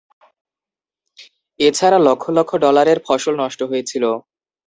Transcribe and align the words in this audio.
এছাড়া, 1.59 1.97
লক্ষ 2.07 2.23
লক্ষ 2.37 2.51
ডলারের 2.63 2.99
ফসল 3.05 3.33
নষ্ট 3.41 3.59
হয়েছিল। 3.71 4.03